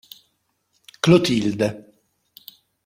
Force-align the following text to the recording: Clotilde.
Clotilde. 1.03 1.85